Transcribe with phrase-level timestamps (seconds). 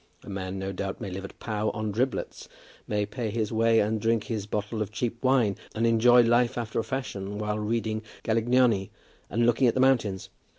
[0.23, 2.47] A man, no doubt, may live at Pau on driblets;
[2.87, 6.79] may pay his way and drink his bottle of cheap wine, and enjoy life after
[6.79, 8.89] a fashion while reading Galignani
[9.29, 10.31] and looking at the mountains.